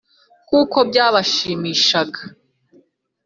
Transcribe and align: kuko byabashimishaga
kuko 0.49 0.77
byabashimishaga 0.89 2.19